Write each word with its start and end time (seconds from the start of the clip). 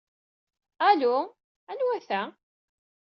Alu, 0.87 1.15
anwa 1.71 1.99
ta? 2.07 2.21